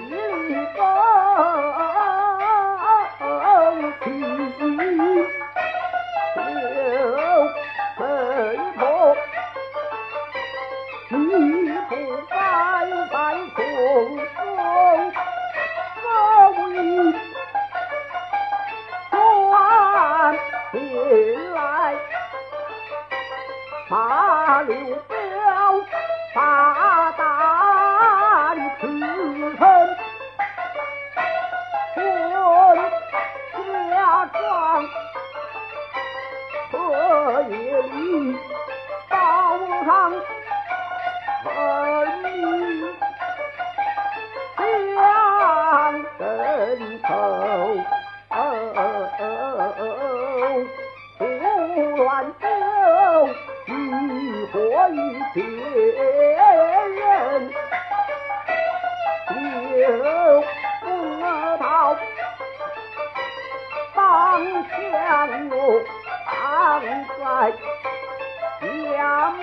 [23.93, 25.15] 把刘表
[26.33, 27.72] 把道
[54.75, 55.55] 我与别人
[59.29, 59.33] 就
[60.81, 60.85] 不
[61.59, 61.95] 到
[63.93, 64.71] 方向
[65.51, 65.53] 我
[66.25, 66.81] 躺
[67.19, 67.21] 在
[68.97, 69.39] 家门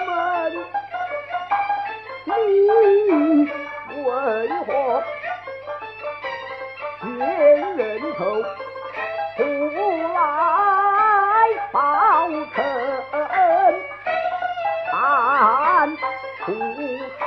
[16.50, 17.22] 孤身，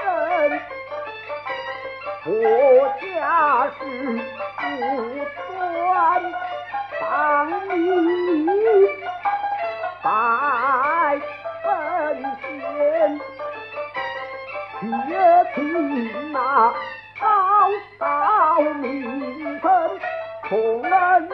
[2.26, 2.32] 我
[3.00, 3.82] 家世
[4.60, 4.62] 不
[5.48, 5.96] 专，
[7.00, 7.08] 当
[7.70, 7.72] 你
[10.04, 10.06] 在
[11.64, 11.64] 分
[12.42, 12.44] 钱，
[14.82, 15.10] 却
[15.56, 15.58] 听
[16.34, 16.36] 那
[17.22, 17.24] 高
[18.00, 18.04] 老
[18.82, 18.84] 名
[19.62, 19.64] 声
[20.50, 20.92] 破恩
[21.30, 21.32] 情！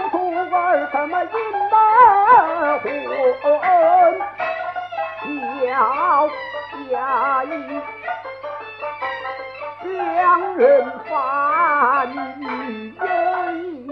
[0.00, 1.30] 不图儿什么阴
[1.68, 1.76] 德，
[3.42, 3.62] 不恩
[5.66, 5.68] 要
[6.90, 7.48] 加义，
[9.84, 11.12] 两人反
[12.10, 12.14] 义
[12.98, 13.04] 恩
[13.86, 13.88] 义，